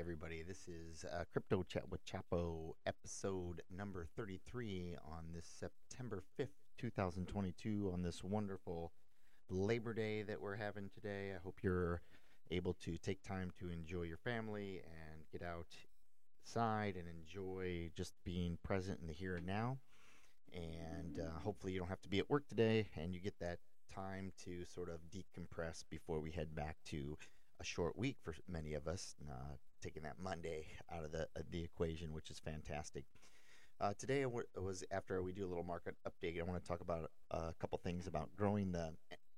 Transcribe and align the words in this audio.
everybody. 0.00 0.42
This 0.42 0.66
is 0.66 1.04
uh, 1.04 1.24
Crypto 1.30 1.62
Chat 1.62 1.90
with 1.90 2.00
Chapo, 2.06 2.72
episode 2.86 3.60
number 3.70 4.06
33 4.16 4.96
on 5.04 5.24
this 5.34 5.44
September 5.44 6.22
5th, 6.40 6.48
2022, 6.78 7.90
on 7.92 8.02
this 8.02 8.24
wonderful 8.24 8.92
Labor 9.50 9.92
Day 9.92 10.22
that 10.22 10.40
we're 10.40 10.56
having 10.56 10.88
today. 10.94 11.32
I 11.36 11.38
hope 11.44 11.58
you're 11.62 12.00
able 12.50 12.72
to 12.82 12.96
take 12.96 13.22
time 13.22 13.50
to 13.58 13.68
enjoy 13.68 14.04
your 14.04 14.16
family 14.16 14.80
and 14.84 15.20
get 15.30 15.42
outside 15.42 16.96
and 16.96 17.06
enjoy 17.06 17.90
just 17.94 18.14
being 18.24 18.56
present 18.64 19.00
in 19.02 19.06
the 19.06 19.12
here 19.12 19.36
and 19.36 19.46
now. 19.46 19.76
And 20.54 21.20
uh, 21.20 21.40
hopefully, 21.44 21.74
you 21.74 21.78
don't 21.78 21.88
have 21.88 22.02
to 22.02 22.08
be 22.08 22.20
at 22.20 22.30
work 22.30 22.48
today 22.48 22.88
and 22.96 23.14
you 23.14 23.20
get 23.20 23.38
that 23.40 23.58
time 23.94 24.32
to 24.44 24.64
sort 24.64 24.88
of 24.88 25.00
decompress 25.14 25.84
before 25.90 26.20
we 26.20 26.30
head 26.30 26.54
back 26.54 26.78
to 26.86 27.18
a 27.60 27.64
short 27.64 27.98
week 27.98 28.16
for 28.22 28.34
many 28.48 28.72
of 28.72 28.88
us, 28.88 29.14
taking 29.80 30.02
that 30.02 30.18
Monday 30.18 30.66
out 30.92 31.04
of 31.04 31.12
the 31.12 31.22
uh, 31.36 31.42
the 31.50 31.62
equation, 31.62 32.12
which 32.12 32.30
is 32.30 32.38
fantastic. 32.38 33.04
Uh, 33.80 33.94
today 33.98 34.26
was 34.26 34.84
after 34.90 35.22
we 35.22 35.32
do 35.32 35.46
a 35.46 35.48
little 35.48 35.64
market 35.64 35.94
update. 36.06 36.38
I 36.38 36.42
want 36.42 36.62
to 36.62 36.68
talk 36.68 36.80
about 36.80 37.10
a 37.30 37.54
couple 37.58 37.78
things 37.78 38.06
about 38.06 38.28
growing 38.36 38.72
the 38.72 38.92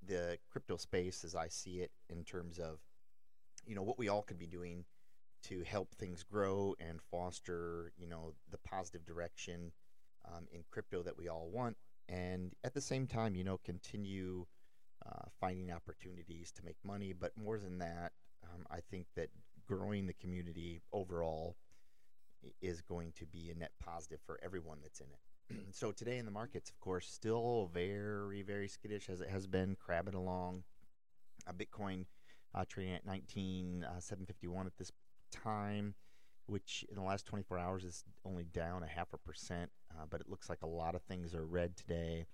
the 0.04 0.38
crypto 0.50 0.76
space 0.76 1.22
as 1.24 1.34
I 1.36 1.48
see 1.48 1.80
it 1.80 1.92
in 2.10 2.24
terms 2.24 2.58
of 2.58 2.80
you 3.66 3.76
know 3.76 3.82
what 3.82 3.98
we 3.98 4.08
all 4.08 4.22
could 4.22 4.38
be 4.38 4.48
doing 4.48 4.84
to 5.44 5.62
help 5.62 5.94
things 5.94 6.24
grow 6.24 6.74
and 6.80 7.00
foster 7.00 7.92
you 7.96 8.08
know 8.08 8.34
the 8.50 8.58
positive 8.58 9.04
direction 9.04 9.72
um, 10.26 10.46
in 10.52 10.64
crypto 10.70 11.02
that 11.02 11.16
we 11.16 11.28
all 11.28 11.48
want, 11.52 11.76
and 12.08 12.52
at 12.64 12.74
the 12.74 12.80
same 12.80 13.06
time 13.06 13.36
you 13.36 13.44
know 13.44 13.58
continue 13.64 14.46
uh, 15.06 15.28
finding 15.40 15.70
opportunities 15.72 16.52
to 16.52 16.64
make 16.64 16.76
money. 16.84 17.12
But 17.12 17.32
more 17.36 17.58
than 17.58 17.78
that, 17.78 18.12
um, 18.44 18.66
I 18.70 18.80
think 18.90 19.06
that 19.16 19.30
growing 19.72 20.06
the 20.06 20.12
community 20.14 20.82
overall 20.92 21.56
is 22.60 22.80
going 22.82 23.12
to 23.16 23.26
be 23.26 23.50
a 23.50 23.58
net 23.58 23.72
positive 23.82 24.18
for 24.26 24.38
everyone 24.42 24.78
that's 24.82 25.00
in 25.00 25.06
it. 25.06 25.56
so 25.74 25.92
today 25.92 26.18
in 26.18 26.24
the 26.24 26.30
markets, 26.30 26.70
of 26.70 26.78
course, 26.80 27.06
still 27.06 27.70
very, 27.72 28.42
very 28.42 28.68
skittish 28.68 29.08
as 29.08 29.20
it 29.20 29.30
has 29.30 29.46
been, 29.46 29.76
crabbing 29.76 30.14
along. 30.14 30.64
Uh, 31.46 31.52
Bitcoin 31.52 32.04
uh, 32.54 32.64
trading 32.68 32.94
at 32.94 33.06
19,751 33.06 34.64
uh, 34.64 34.66
at 34.66 34.76
this 34.76 34.92
time, 35.30 35.94
which 36.46 36.84
in 36.90 36.96
the 36.96 37.02
last 37.02 37.24
24 37.26 37.58
hours 37.58 37.84
is 37.84 38.04
only 38.24 38.44
down 38.44 38.82
a 38.82 38.86
half 38.86 39.12
a 39.12 39.18
percent. 39.18 39.70
Uh, 39.90 40.04
but 40.08 40.20
it 40.20 40.28
looks 40.28 40.48
like 40.50 40.62
a 40.62 40.66
lot 40.66 40.94
of 40.94 41.02
things 41.02 41.34
are 41.34 41.46
red 41.46 41.76
today. 41.76 42.26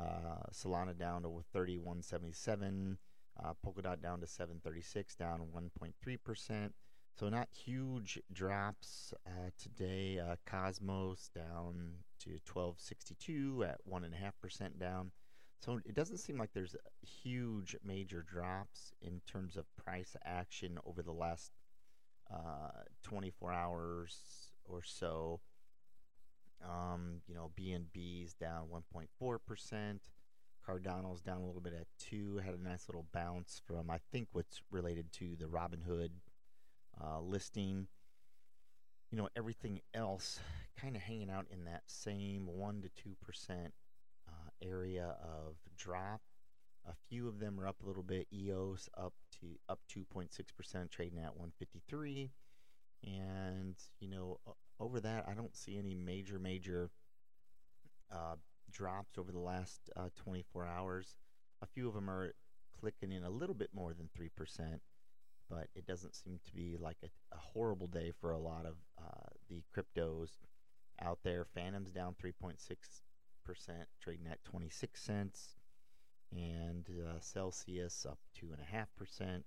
Uh, 0.00 0.46
Solana 0.52 0.96
down 0.96 1.22
to 1.22 1.42
3177. 1.52 2.98
Uh, 3.42 3.52
Polkadot 3.64 4.02
down 4.02 4.20
to 4.20 4.26
736, 4.26 5.14
down 5.14 5.46
1.3%. 5.54 6.70
So 7.18 7.28
not 7.28 7.48
huge 7.52 8.20
drops 8.32 9.12
uh, 9.26 9.50
today. 9.60 10.18
Uh, 10.18 10.36
Cosmos 10.46 11.30
down 11.34 11.94
to 12.20 12.30
1262 12.52 13.64
at 13.64 13.78
1.5% 13.90 14.78
down. 14.78 15.10
So 15.60 15.80
it 15.84 15.94
doesn't 15.94 16.18
seem 16.18 16.38
like 16.38 16.52
there's 16.52 16.76
huge 17.02 17.76
major 17.84 18.22
drops 18.22 18.92
in 19.02 19.20
terms 19.26 19.56
of 19.56 19.64
price 19.76 20.14
action 20.24 20.78
over 20.86 21.02
the 21.02 21.12
last 21.12 21.50
uh, 22.32 22.84
24 23.02 23.52
hours 23.52 24.52
or 24.64 24.82
so. 24.84 25.40
Um, 26.64 27.20
you 27.26 27.34
know, 27.34 27.50
BNB 27.58 28.24
is 28.24 28.34
down 28.34 28.66
1.4%. 28.72 29.98
Cardano's 30.68 31.22
down 31.22 31.40
a 31.40 31.46
little 31.46 31.60
bit 31.60 31.72
at 31.72 31.86
2. 32.10 32.40
Had 32.44 32.54
a 32.54 32.62
nice 32.62 32.88
little 32.88 33.06
bounce 33.12 33.60
from, 33.66 33.90
I 33.90 33.98
think, 34.12 34.28
what's 34.32 34.60
related 34.70 35.10
to 35.14 35.36
the 35.38 35.46
Robinhood 35.46 36.10
uh, 37.02 37.20
listing. 37.20 37.86
You 39.10 39.18
know, 39.18 39.28
everything 39.36 39.80
else 39.94 40.40
kind 40.80 40.94
of 40.94 41.02
hanging 41.02 41.30
out 41.30 41.46
in 41.50 41.64
that 41.64 41.82
same 41.86 42.46
1 42.46 42.82
to 42.82 43.08
2% 43.08 43.50
uh, 44.28 44.32
area 44.62 45.16
of 45.22 45.56
drop. 45.76 46.20
A 46.86 46.92
few 47.08 47.28
of 47.28 47.38
them 47.38 47.58
are 47.60 47.66
up 47.66 47.82
a 47.82 47.86
little 47.86 48.02
bit. 48.02 48.26
EOS 48.32 48.88
up 48.96 49.14
to 49.40 49.58
up 49.68 49.80
2.6%, 49.90 50.90
trading 50.90 51.18
at 51.18 51.36
153. 51.36 52.30
And, 53.04 53.76
you 54.00 54.08
know, 54.08 54.38
over 54.80 55.00
that, 55.00 55.24
I 55.28 55.34
don't 55.34 55.56
see 55.56 55.78
any 55.78 55.94
major, 55.94 56.38
major 56.38 56.90
uh, 58.12 58.36
drops 58.72 59.18
over 59.18 59.32
the 59.32 59.38
last 59.38 59.90
uh, 59.96 60.08
24 60.16 60.66
hours. 60.66 61.16
A 61.62 61.66
few 61.66 61.88
of 61.88 61.94
them 61.94 62.08
are 62.08 62.34
clicking 62.80 63.12
in 63.12 63.24
a 63.24 63.30
little 63.30 63.54
bit 63.54 63.70
more 63.74 63.92
than 63.92 64.08
3%, 64.18 64.78
but 65.50 65.68
it 65.74 65.86
doesn't 65.86 66.14
seem 66.14 66.38
to 66.44 66.52
be 66.52 66.76
like 66.78 66.98
a, 67.02 67.08
a 67.34 67.38
horrible 67.38 67.86
day 67.86 68.12
for 68.20 68.32
a 68.32 68.38
lot 68.38 68.66
of 68.66 68.74
uh, 68.98 69.28
the 69.48 69.62
cryptos 69.74 70.30
out 71.00 71.18
there. 71.24 71.44
Fantom's 71.44 71.92
down 71.92 72.14
3.6%, 72.22 72.56
trading 74.00 74.26
at 74.30 74.44
26 74.44 75.00
cents. 75.00 75.56
And 76.30 76.86
uh, 76.90 77.20
Celsius 77.20 78.06
up 78.08 78.18
2.5%. 78.40 79.42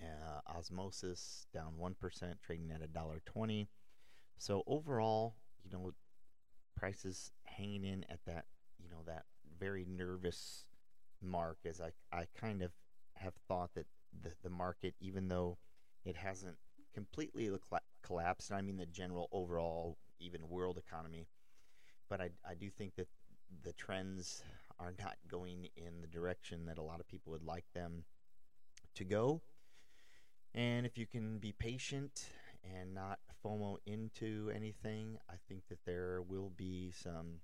Uh, 0.00 0.56
Osmosis 0.56 1.46
down 1.52 1.72
1%, 1.80 2.34
trading 2.44 2.70
at 2.70 2.92
$1.20. 2.92 3.66
So 4.38 4.62
overall, 4.68 5.34
you 5.64 5.70
know, 5.72 5.92
prices 6.76 7.32
hanging 7.58 7.84
in 7.84 8.04
at 8.08 8.20
that, 8.26 8.44
you 8.78 8.88
know, 8.88 9.02
that 9.06 9.24
very 9.58 9.84
nervous 9.88 10.64
mark 11.20 11.58
as 11.66 11.80
I, 11.80 11.90
I 12.16 12.26
kind 12.40 12.62
of 12.62 12.70
have 13.14 13.34
thought 13.48 13.74
that 13.74 13.86
the, 14.22 14.30
the 14.42 14.50
market, 14.50 14.94
even 15.00 15.28
though 15.28 15.58
it 16.04 16.16
hasn't 16.16 16.56
completely 16.94 17.50
collapsed, 18.02 18.52
I 18.52 18.62
mean 18.62 18.76
the 18.76 18.86
general 18.86 19.28
overall, 19.32 19.98
even 20.20 20.48
world 20.48 20.78
economy, 20.78 21.26
but 22.08 22.20
I, 22.20 22.30
I 22.48 22.54
do 22.54 22.70
think 22.70 22.94
that 22.96 23.08
the 23.64 23.72
trends 23.72 24.42
are 24.78 24.94
not 24.98 25.16
going 25.28 25.68
in 25.76 26.00
the 26.00 26.06
direction 26.06 26.66
that 26.66 26.78
a 26.78 26.82
lot 26.82 27.00
of 27.00 27.08
people 27.08 27.32
would 27.32 27.44
like 27.44 27.64
them 27.74 28.04
to 28.94 29.04
go. 29.04 29.42
And 30.54 30.86
if 30.86 30.96
you 30.96 31.06
can 31.06 31.38
be 31.38 31.52
patient 31.52 32.26
and 32.76 32.94
not 32.94 33.18
FOMO 33.44 33.76
into 33.86 34.50
anything, 34.54 35.18
I 35.28 35.34
think 35.48 35.62
that 35.68 35.84
there 35.84 36.22
will 36.22 36.50
be 36.56 36.90
some 36.90 37.40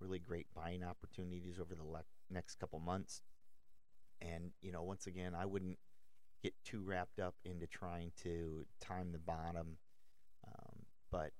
really 0.00 0.18
great 0.18 0.46
buying 0.54 0.82
opportunities 0.82 1.58
over 1.60 1.74
the 1.74 1.84
le- 1.84 2.04
next 2.30 2.56
couple 2.56 2.80
months. 2.80 3.22
And, 4.20 4.50
you 4.60 4.72
know, 4.72 4.82
once 4.82 5.06
again, 5.06 5.34
I 5.34 5.46
wouldn't 5.46 5.78
get 6.42 6.54
too 6.64 6.82
wrapped 6.84 7.18
up 7.18 7.34
into 7.44 7.66
trying 7.66 8.12
to 8.22 8.64
time 8.80 9.12
the 9.12 9.18
bottom, 9.18 9.78
um, 10.46 10.86
but, 11.10 11.32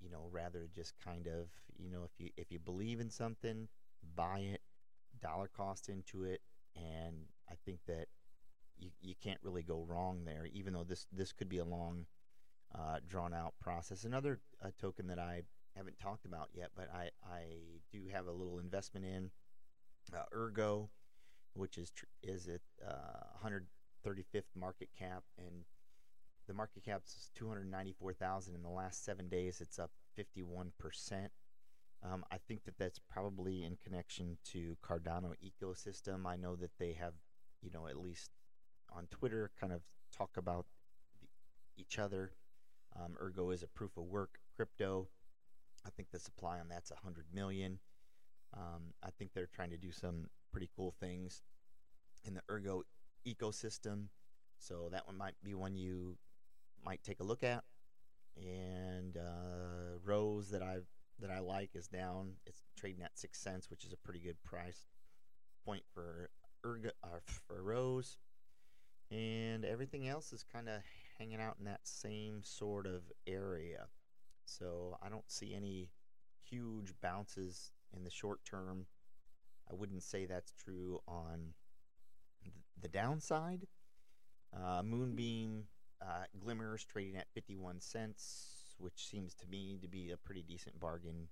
you 0.00 0.10
know, 0.10 0.28
rather 0.30 0.68
just 0.74 0.94
kind 1.04 1.26
of, 1.26 1.48
you 1.78 1.90
know, 1.90 2.04
if 2.04 2.10
you 2.18 2.30
if 2.36 2.50
you 2.50 2.58
believe 2.58 3.00
in 3.00 3.10
something, 3.10 3.68
buy 4.14 4.40
it, 4.40 4.60
dollar 5.22 5.48
cost 5.48 5.88
into 5.88 6.24
it, 6.24 6.40
and 6.76 7.16
I 7.50 7.54
think 7.64 7.80
that 7.86 8.06
you, 8.78 8.90
you 9.00 9.14
can't 9.22 9.40
really 9.42 9.62
go 9.62 9.84
wrong 9.86 10.24
there, 10.24 10.46
even 10.52 10.72
though 10.72 10.84
this 10.84 11.06
this 11.12 11.32
could 11.32 11.48
be 11.48 11.58
a 11.58 11.64
long 11.64 12.06
uh, 12.74 12.98
drawn 13.08 13.34
out 13.34 13.54
process. 13.60 14.04
Another 14.04 14.40
uh, 14.64 14.68
token 14.80 15.06
that 15.08 15.18
I 15.18 15.42
haven't 15.76 15.98
talked 15.98 16.24
about 16.24 16.48
yet, 16.54 16.70
but 16.76 16.88
I, 16.94 17.10
I 17.28 17.42
do 17.92 18.02
have 18.12 18.26
a 18.26 18.32
little 18.32 18.58
investment 18.58 19.06
in 19.06 19.30
uh, 20.14 20.22
Ergo, 20.34 20.90
which 21.54 21.78
is 21.78 21.90
tr- 21.90 22.04
is 22.22 22.48
at 22.48 22.60
135th 23.44 24.36
uh, 24.36 24.40
market 24.58 24.88
cap, 24.96 25.24
and 25.38 25.64
the 26.46 26.54
market 26.54 26.84
cap 26.84 27.02
is 27.06 27.30
294,000. 27.34 28.54
In 28.54 28.62
the 28.62 28.68
last 28.68 29.04
seven 29.04 29.28
days, 29.28 29.60
it's 29.60 29.78
up 29.78 29.90
51 30.16 30.72
percent. 30.78 31.30
Um, 32.02 32.24
I 32.30 32.38
think 32.38 32.64
that 32.64 32.78
that's 32.78 32.98
probably 33.10 33.64
in 33.64 33.76
connection 33.76 34.38
to 34.52 34.76
Cardano 34.82 35.34
ecosystem. 35.44 36.24
I 36.26 36.36
know 36.36 36.56
that 36.56 36.70
they 36.78 36.94
have, 36.94 37.12
you 37.60 37.70
know, 37.70 37.86
at 37.88 38.00
least 38.00 38.30
on 38.90 39.06
Twitter, 39.10 39.50
kind 39.60 39.72
of 39.72 39.82
talk 40.16 40.30
about 40.36 40.64
each 41.76 41.98
other 41.98 42.32
um, 42.96 43.14
Ergo 43.20 43.50
is 43.50 43.62
a 43.62 43.68
proof 43.68 43.96
of 43.96 44.04
work 44.04 44.38
crypto. 44.56 45.08
I 45.86 45.90
think 45.90 46.10
the 46.10 46.18
supply 46.18 46.58
on 46.58 46.68
that's 46.68 46.90
100 46.90 47.26
million. 47.32 47.78
Um, 48.54 48.94
I 49.02 49.10
think 49.10 49.32
they're 49.32 49.48
trying 49.54 49.70
to 49.70 49.78
do 49.78 49.92
some 49.92 50.28
pretty 50.52 50.68
cool 50.76 50.94
things 51.00 51.42
in 52.24 52.34
the 52.34 52.42
Ergo 52.50 52.82
ecosystem. 53.26 54.06
So 54.58 54.88
that 54.92 55.06
one 55.06 55.16
might 55.16 55.34
be 55.42 55.54
one 55.54 55.76
you 55.76 56.18
might 56.84 57.02
take 57.02 57.20
a 57.20 57.24
look 57.24 57.42
at. 57.42 57.64
And 58.36 59.16
uh, 59.16 59.98
Rose 60.04 60.50
that 60.50 60.62
I 60.62 60.78
that 61.20 61.30
I 61.30 61.40
like 61.40 61.70
is 61.74 61.88
down. 61.88 62.32
It's 62.46 62.62
trading 62.76 63.02
at 63.02 63.18
six 63.18 63.38
cents, 63.38 63.70
which 63.70 63.84
is 63.84 63.92
a 63.92 63.96
pretty 63.96 64.20
good 64.20 64.42
price 64.42 64.86
point 65.64 65.82
for 65.94 66.30
Ergo 66.64 66.90
uh, 67.04 67.18
for 67.24 67.62
Rose. 67.62 68.18
And 69.10 69.64
everything 69.64 70.08
else 70.08 70.32
is 70.32 70.44
kind 70.44 70.68
of 70.68 70.80
hanging 71.20 71.40
out 71.40 71.56
in 71.58 71.66
that 71.66 71.80
same 71.84 72.42
sort 72.42 72.86
of 72.86 73.02
area. 73.26 73.86
So 74.46 74.96
I 75.02 75.10
don't 75.10 75.30
see 75.30 75.54
any 75.54 75.90
huge 76.48 76.94
bounces 77.02 77.72
in 77.94 78.02
the 78.04 78.10
short 78.10 78.40
term. 78.44 78.86
I 79.70 79.74
wouldn't 79.74 80.02
say 80.02 80.24
that's 80.24 80.52
true 80.52 81.00
on 81.06 81.52
the 82.80 82.88
downside. 82.88 83.66
Uh, 84.56 84.82
Moonbeam 84.82 85.64
uh, 86.02 86.24
Glimmers 86.40 86.84
trading 86.84 87.16
at 87.16 87.26
51 87.34 87.80
cents, 87.80 88.74
which 88.78 89.06
seems 89.06 89.34
to 89.34 89.46
me 89.46 89.78
to 89.82 89.88
be 89.88 90.10
a 90.10 90.16
pretty 90.16 90.42
decent 90.42 90.80
bargain. 90.80 91.28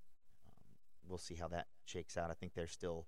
Um, 0.47 0.77
we'll 1.09 1.19
see 1.19 1.35
how 1.35 1.49
that 1.49 1.67
shakes 1.87 2.17
out. 2.19 2.31
I 2.31 2.35
think 2.35 2.53
they're 2.55 2.67
still 2.67 3.07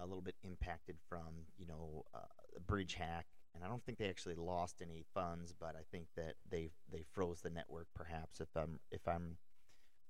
a 0.00 0.06
little 0.06 0.22
bit 0.22 0.34
impacted 0.42 0.96
from, 1.08 1.46
you 1.56 1.66
know, 1.66 2.04
uh, 2.14 2.18
bridge 2.66 2.94
hack, 2.94 3.26
I 3.64 3.68
don't 3.68 3.82
think 3.84 3.98
they 3.98 4.08
actually 4.08 4.34
lost 4.34 4.82
any 4.82 5.04
funds, 5.14 5.54
but 5.58 5.74
I 5.76 5.82
think 5.90 6.06
that 6.16 6.34
they 6.50 6.70
they 6.90 7.04
froze 7.12 7.40
the 7.40 7.50
network, 7.50 7.86
perhaps 7.94 8.40
if 8.40 8.48
I'm 8.56 8.80
if 8.90 9.06
I'm 9.08 9.38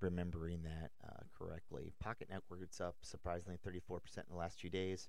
remembering 0.01 0.63
that 0.65 0.91
uh, 1.07 1.23
correctly. 1.39 1.93
Pocket 2.01 2.29
Network 2.31 2.61
it's 2.63 2.81
up 2.81 2.97
surprisingly 3.03 3.59
34% 3.67 3.99
in 4.19 4.23
the 4.31 4.37
last 4.37 4.61
few 4.61 4.71
days. 4.71 5.09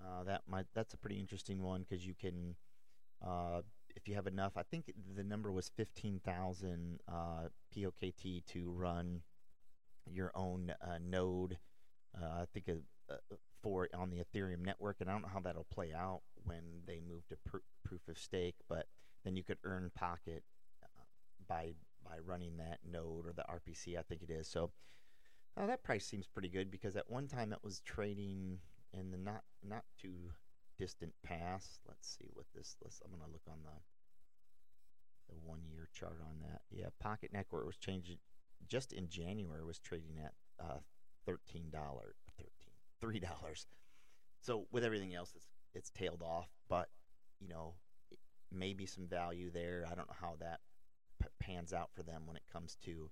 Uh, 0.00 0.24
that 0.24 0.42
might 0.46 0.66
that's 0.74 0.94
a 0.94 0.98
pretty 0.98 1.18
interesting 1.18 1.62
one 1.62 1.84
because 1.88 2.06
you 2.06 2.14
can, 2.14 2.54
uh, 3.26 3.62
if 3.94 4.06
you 4.06 4.14
have 4.14 4.26
enough, 4.26 4.52
I 4.56 4.62
think 4.62 4.92
the 5.16 5.24
number 5.24 5.50
was 5.50 5.70
15,000 5.76 7.00
uh, 7.08 7.12
POKT 7.74 8.44
to 8.46 8.70
run 8.70 9.22
your 10.10 10.30
own 10.34 10.72
uh, 10.82 10.98
node. 11.02 11.58
Uh, 12.16 12.42
I 12.42 12.44
think 12.52 12.68
for 13.62 13.88
on 13.94 14.10
the 14.10 14.18
Ethereum 14.18 14.64
network, 14.64 14.96
and 15.00 15.08
I 15.08 15.12
don't 15.12 15.22
know 15.22 15.28
how 15.32 15.40
that'll 15.40 15.64
play 15.64 15.92
out 15.94 16.20
when 16.46 16.82
they 16.86 17.00
move 17.06 17.26
to 17.28 17.36
pr- 17.44 17.58
proof 17.84 18.08
of 18.08 18.18
stake, 18.18 18.56
but 18.68 18.86
then 19.24 19.36
you 19.36 19.44
could 19.44 19.58
earn 19.64 19.90
Pocket 19.94 20.44
by 21.48 21.72
by 22.04 22.18
running 22.24 22.56
that 22.56 22.78
node 22.88 23.26
or 23.26 23.32
the 23.34 23.42
RPC, 23.42 23.98
I 23.98 24.02
think 24.02 24.22
it 24.22 24.30
is. 24.30 24.48
So 24.48 24.70
uh, 25.56 25.66
that 25.66 25.82
price 25.82 26.06
seems 26.06 26.26
pretty 26.26 26.48
good 26.48 26.70
because 26.70 26.96
at 26.96 27.10
one 27.10 27.26
time 27.26 27.52
it 27.52 27.58
was 27.62 27.80
trading 27.80 28.58
in 28.92 29.10
the 29.10 29.18
not 29.18 29.42
not 29.66 29.84
too 30.00 30.32
distant 30.78 31.12
past. 31.24 31.80
Let's 31.86 32.16
see 32.16 32.28
what 32.34 32.46
this. 32.54 32.76
Let's, 32.82 33.00
I'm 33.04 33.10
gonna 33.10 33.32
look 33.32 33.42
on 33.48 33.58
the 33.64 33.80
the 35.28 35.40
one 35.44 35.60
year 35.68 35.88
chart 35.92 36.18
on 36.22 36.36
that. 36.48 36.60
Yeah, 36.70 36.86
Pocket 37.00 37.30
Network 37.32 37.66
was 37.66 37.76
changing 37.76 38.18
just 38.68 38.92
in 38.92 39.08
January. 39.08 39.64
Was 39.64 39.78
trading 39.78 40.18
at 40.24 40.34
uh, 40.60 40.78
thirteen 41.24 41.70
dollars, 41.70 42.16
thirteen 42.36 42.74
three 43.00 43.18
dollars. 43.18 43.66
So 44.40 44.66
with 44.70 44.84
everything 44.84 45.14
else, 45.14 45.32
it's 45.34 45.46
it's 45.76 45.90
tailed 45.90 46.22
off, 46.22 46.48
but 46.68 46.88
you 47.40 47.48
know 47.48 47.74
maybe 48.52 48.86
some 48.86 49.06
value 49.06 49.50
there. 49.50 49.84
I 49.86 49.94
don't 49.94 50.08
know 50.08 50.16
how 50.20 50.36
that 50.40 50.60
p- 51.20 51.28
pans 51.38 51.72
out 51.72 51.90
for 51.94 52.02
them 52.02 52.22
when 52.26 52.36
it 52.36 52.44
comes 52.52 52.76
to 52.84 53.10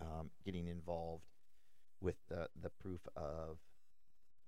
um, 0.00 0.30
getting 0.44 0.66
involved 0.68 1.24
with 2.00 2.16
the 2.28 2.48
the 2.60 2.70
proof 2.70 3.00
of 3.16 3.58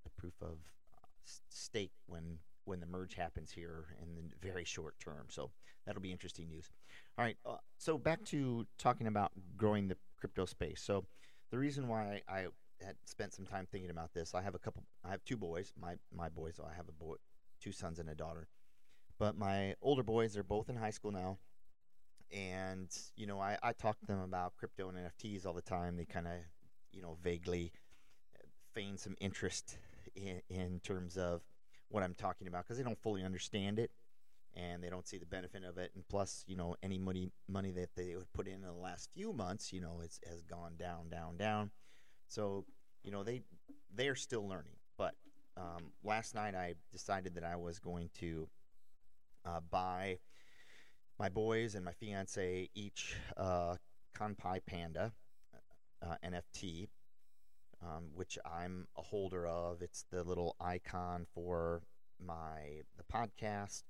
the 0.05 0.11
proof 0.17 0.35
of 0.41 0.59
uh, 0.97 1.07
stake 1.49 1.93
when 2.07 2.39
when 2.65 2.81
the 2.81 2.87
merge 2.87 3.15
happens 3.15 3.51
here 3.51 3.87
in 4.03 4.15
the 4.15 4.47
very 4.47 4.65
short 4.65 4.95
term. 5.01 5.27
So 5.29 5.51
that'll 5.87 6.03
be 6.03 6.13
interesting 6.13 6.49
news. 6.49 6.71
All 7.17 7.25
right, 7.25 7.37
uh, 7.47 7.57
so 7.79 7.97
back 7.97 8.25
to 8.27 8.67
talking 8.79 9.07
about 9.07 9.33
growing 9.57 9.89
the 9.89 9.97
crypto 10.19 10.45
space. 10.45 10.83
So 10.83 11.07
the 11.51 11.59
reason 11.59 11.89
why 11.89 12.23
I 12.29 12.49
had 12.85 12.97
spent 13.05 13.35
some 13.35 13.47
time 13.47 13.67
thinking 13.71 13.91
about 13.91 14.15
this, 14.15 14.35
I 14.35 14.43
have 14.43 14.55
a 14.55 14.59
couple. 14.59 14.85
I 15.05 15.11
have 15.11 15.25
two 15.25 15.37
boys. 15.37 15.73
My 15.81 15.95
my 16.15 16.29
boys. 16.29 16.61
I 16.61 16.75
have 16.75 16.89
a 16.89 16.93
boy, 16.93 17.17
two 17.61 17.73
sons 17.73 17.99
and 17.99 18.09
a 18.09 18.15
daughter. 18.15 18.49
But 19.19 19.37
my 19.37 19.75
older 19.83 20.05
boys 20.05 20.37
are 20.37 20.45
both 20.45 20.69
in 20.69 20.77
high 20.77 20.91
school 20.91 21.11
now 21.11 21.39
and 22.31 22.89
you 23.17 23.27
know 23.27 23.41
I, 23.41 23.57
I 23.63 23.73
talk 23.73 23.99
to 24.01 24.07
them 24.07 24.21
about 24.21 24.57
crypto 24.57 24.89
and 24.89 24.99
nfts 24.99 25.47
all 25.47 25.55
the 25.55 25.63
time 25.63 25.97
they 25.97 26.05
kind 26.05 26.27
of 26.27 26.35
you 26.93 27.01
know 27.01 27.17
vaguely 27.23 27.73
feign 28.75 28.99
some 28.99 29.17
interest 29.21 29.79
in, 30.15 30.43
in 30.51 30.81
terms 30.81 31.17
of 31.17 31.43
what 31.89 32.03
i'm 32.03 32.15
talking 32.15 32.47
about 32.47 32.65
because 32.65 32.77
they 32.77 32.85
don't 32.85 33.01
fully 33.03 33.25
understand 33.25 33.79
it 33.79 33.91
and 34.55 34.83
they 34.83 34.91
don't 34.91 35.07
see 35.07 35.19
the 35.19 35.27
benefit 35.27 35.63
of 35.65 35.79
it 35.79 35.91
and 35.95 36.07
plus 36.09 36.45
you 36.47 36.57
know 36.57 36.77
any 36.83 36.99
money 36.99 37.31
money 37.49 37.71
that 37.71 37.91
they 37.97 38.15
would 38.15 38.33
put 38.35 38.47
in 38.47 38.55
in 38.55 38.63
the 38.63 38.73
last 38.73 39.09
few 39.13 39.33
months 39.33 39.73
you 39.73 39.81
know 39.81 40.01
it's 40.05 40.21
has 40.29 40.43
gone 40.43 40.75
down 40.79 41.09
down 41.09 41.37
down 41.37 41.71
so 42.29 42.65
you 43.03 43.11
know 43.11 43.23
they 43.23 43.43
they're 43.95 44.15
still 44.15 44.47
learning 44.49 44.77
but 44.97 45.15
um, 45.57 45.93
last 46.05 46.35
night 46.35 46.55
i 46.55 46.75
decided 46.93 47.35
that 47.35 47.45
i 47.45 47.57
was 47.57 47.79
going 47.79 48.09
to 48.15 48.49
uh, 49.45 49.61
buy 49.71 50.19
my 51.19 51.29
boys 51.29 51.75
and 51.75 51.85
my 51.85 51.93
fiance 51.93 52.69
each 52.75 53.17
uh, 53.37 53.75
Kanpai 54.17 54.61
Panda 54.65 55.13
uh, 56.03 56.15
NFT, 56.25 56.89
um, 57.83 58.11
which 58.15 58.39
I'm 58.45 58.87
a 58.97 59.03
holder 59.03 59.47
of. 59.47 59.83
It's 59.83 60.05
the 60.11 60.23
little 60.23 60.57
icon 60.61 61.27
for 61.35 61.83
my 62.25 62.83
the 62.97 63.05
podcast. 63.13 63.83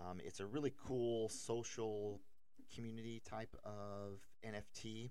Um, 0.00 0.20
it's 0.24 0.40
a 0.40 0.46
really 0.46 0.72
cool 0.86 1.28
social 1.28 2.20
community 2.74 3.20
type 3.28 3.54
of 3.64 4.20
NFT, 4.46 5.10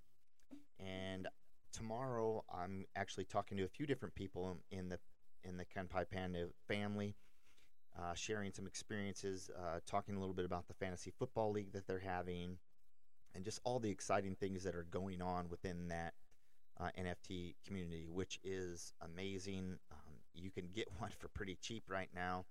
and 0.79 1.27
tomorrow 1.71 2.43
I'm 2.53 2.85
actually 2.95 3.25
talking 3.25 3.57
to 3.57 3.63
a 3.63 3.69
few 3.69 3.85
different 3.85 4.15
people 4.15 4.57
in 4.71 4.89
the 4.89 4.99
in 5.43 5.57
the 5.57 5.65
Kanpai 5.65 6.05
Panda 6.09 6.47
family 6.67 7.15
uh, 7.99 8.13
sharing 8.13 8.51
some 8.53 8.67
experiences, 8.67 9.49
uh, 9.57 9.79
talking 9.85 10.15
a 10.15 10.19
little 10.19 10.33
bit 10.33 10.45
about 10.45 10.67
the 10.67 10.73
fantasy 10.73 11.11
football 11.17 11.51
league 11.51 11.73
that 11.73 11.87
they're 11.87 11.99
having, 11.99 12.57
and 13.35 13.43
just 13.43 13.59
all 13.63 13.79
the 13.79 13.89
exciting 13.89 14.35
things 14.35 14.63
that 14.63 14.75
are 14.75 14.87
going 14.91 15.21
on 15.21 15.49
within 15.49 15.87
that 15.89 16.13
uh, 16.79 16.89
NFT 16.97 17.55
community, 17.65 18.07
which 18.09 18.39
is 18.43 18.93
amazing. 19.01 19.77
Um, 19.91 20.13
you 20.33 20.51
can 20.51 20.69
get 20.73 20.87
one 20.99 21.11
for 21.17 21.27
pretty 21.29 21.57
cheap 21.61 21.83
right 21.89 22.09
now. 22.15 22.45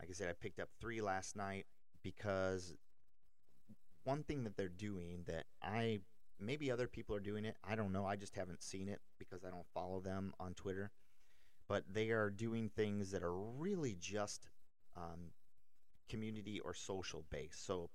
Like 0.00 0.10
I 0.10 0.12
said, 0.12 0.28
I 0.28 0.34
picked 0.34 0.60
up 0.60 0.68
three 0.80 1.00
last 1.00 1.36
night 1.36 1.64
because 2.02 2.74
one 4.04 4.22
thing 4.22 4.44
that 4.44 4.56
they're 4.56 4.68
doing 4.68 5.24
that 5.26 5.46
I 5.62 6.00
maybe 6.40 6.70
other 6.70 6.86
people 6.86 7.14
are 7.16 7.20
doing 7.20 7.44
it. 7.44 7.56
I 7.64 7.76
don't 7.76 7.92
know. 7.92 8.06
I 8.06 8.16
just 8.16 8.34
haven't 8.34 8.62
seen 8.62 8.88
it 8.88 9.00
because 9.18 9.44
I 9.44 9.50
don't 9.50 9.66
follow 9.74 10.00
them 10.00 10.34
on 10.38 10.54
Twitter. 10.54 10.90
But 11.68 11.84
they 11.92 12.10
are 12.10 12.30
doing 12.30 12.68
things 12.68 13.10
that 13.10 13.22
are 13.22 13.34
really 13.34 13.96
just 14.00 14.48
um, 14.96 15.32
community 16.08 16.60
or 16.60 16.74
social 16.74 17.24
base. 17.30 17.60
So 17.60 17.90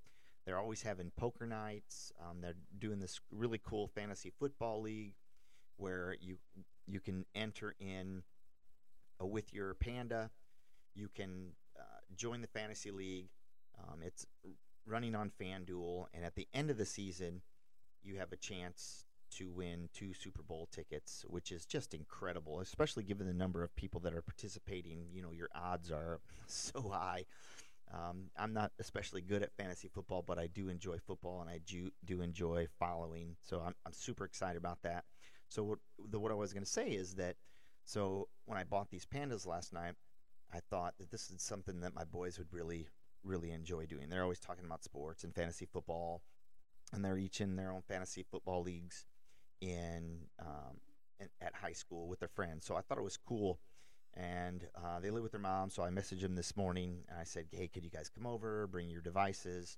they're 0.45 0.59
always 0.59 0.81
having 0.81 1.11
poker 1.15 1.45
nights. 1.45 2.11
Um, 2.19 2.41
they're 2.41 2.55
doing 2.79 2.99
this 2.99 3.19
really 3.31 3.61
cool 3.63 3.87
fantasy 3.87 4.31
football 4.39 4.81
league 4.81 5.13
where 5.77 6.15
you 6.19 6.37
you 6.87 6.99
can 6.99 7.25
enter 7.35 7.75
in 7.79 8.23
uh, 9.21 9.25
with 9.25 9.53
your 9.53 9.73
panda. 9.75 10.29
You 10.95 11.09
can 11.13 11.51
uh, 11.79 11.83
join 12.15 12.41
the 12.41 12.47
fantasy 12.47 12.91
league. 12.91 13.29
Um, 13.79 13.99
it's 14.03 14.25
running 14.85 15.15
on 15.15 15.31
FanDuel, 15.39 16.07
and 16.13 16.25
at 16.25 16.35
the 16.35 16.47
end 16.53 16.69
of 16.69 16.77
the 16.77 16.85
season, 16.85 17.41
you 18.03 18.17
have 18.17 18.31
a 18.31 18.37
chance 18.37 19.05
to 19.31 19.49
win 19.51 19.89
two 19.93 20.13
Super 20.13 20.43
Bowl 20.43 20.67
tickets, 20.71 21.23
which 21.27 21.51
is 21.51 21.65
just 21.65 21.93
incredible, 21.93 22.59
especially 22.59 23.03
given 23.03 23.27
the 23.27 23.33
number 23.33 23.63
of 23.63 23.75
people 23.75 24.01
that 24.01 24.13
are 24.13 24.21
participating. 24.21 25.05
You 25.11 25.21
know, 25.21 25.31
your 25.31 25.49
odds 25.55 25.91
are 25.91 26.19
so 26.47 26.89
high. 26.93 27.25
Um, 27.93 28.29
I'm 28.37 28.53
not 28.53 28.71
especially 28.79 29.21
good 29.21 29.43
at 29.43 29.55
fantasy 29.57 29.89
football, 29.89 30.23
but 30.25 30.37
I 30.37 30.47
do 30.47 30.69
enjoy 30.69 30.97
football 30.99 31.41
and 31.41 31.49
I 31.49 31.59
do, 31.65 31.91
do 32.05 32.21
enjoy 32.21 32.67
following. 32.79 33.35
So 33.41 33.61
I'm, 33.65 33.75
I'm 33.85 33.93
super 33.93 34.25
excited 34.25 34.57
about 34.57 34.81
that. 34.83 35.03
So 35.49 35.63
what, 35.63 35.79
the, 36.09 36.19
what 36.19 36.31
I 36.31 36.35
was 36.35 36.53
going 36.53 36.63
to 36.63 36.69
say 36.69 36.89
is 36.89 37.15
that 37.15 37.35
so 37.83 38.29
when 38.45 38.57
I 38.57 38.63
bought 38.63 38.89
these 38.89 39.05
pandas 39.05 39.45
last 39.45 39.73
night, 39.73 39.95
I 40.53 40.59
thought 40.69 40.93
that 40.99 41.11
this 41.11 41.29
is 41.29 41.41
something 41.41 41.81
that 41.81 41.95
my 41.95 42.05
boys 42.05 42.37
would 42.37 42.53
really 42.53 42.87
really 43.23 43.51
enjoy 43.51 43.85
doing. 43.85 44.09
They're 44.09 44.23
always 44.23 44.39
talking 44.39 44.65
about 44.65 44.83
sports 44.83 45.23
and 45.23 45.33
fantasy 45.33 45.67
football, 45.71 46.21
and 46.93 47.03
they're 47.03 47.17
each 47.17 47.41
in 47.41 47.55
their 47.55 47.71
own 47.71 47.81
fantasy 47.81 48.23
football 48.29 48.61
leagues 48.61 49.05
in, 49.61 50.19
um, 50.39 50.77
in 51.19 51.29
at 51.41 51.55
high 51.55 51.73
school 51.73 52.07
with 52.07 52.19
their 52.19 52.29
friends. 52.29 52.65
So 52.65 52.75
I 52.75 52.81
thought 52.81 52.97
it 52.97 53.03
was 53.03 53.17
cool. 53.17 53.59
And 54.13 54.67
uh, 54.75 54.99
they 54.99 55.09
live 55.09 55.23
with 55.23 55.31
their 55.31 55.41
mom, 55.41 55.69
so 55.69 55.83
I 55.83 55.89
messaged 55.89 56.21
them 56.21 56.35
this 56.35 56.57
morning 56.57 57.05
and 57.07 57.17
I 57.17 57.23
said, 57.23 57.45
"Hey, 57.51 57.69
could 57.69 57.85
you 57.85 57.89
guys 57.89 58.09
come 58.09 58.27
over, 58.27 58.67
bring 58.67 58.89
your 58.89 59.01
devices, 59.01 59.77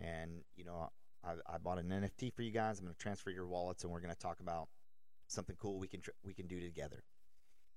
and 0.00 0.42
you 0.56 0.64
know, 0.64 0.90
I, 1.24 1.34
I 1.46 1.58
bought 1.58 1.78
an 1.78 1.88
NFT 1.88 2.34
for 2.34 2.42
you 2.42 2.50
guys. 2.50 2.80
I'm 2.80 2.86
going 2.86 2.94
to 2.94 3.00
transfer 3.00 3.30
your 3.30 3.46
wallets, 3.46 3.84
and 3.84 3.92
we're 3.92 4.00
going 4.00 4.12
to 4.12 4.18
talk 4.18 4.40
about 4.40 4.68
something 5.28 5.54
cool 5.60 5.78
we 5.78 5.86
can 5.86 6.00
tr- 6.00 6.10
we 6.24 6.34
can 6.34 6.48
do 6.48 6.58
together." 6.58 7.04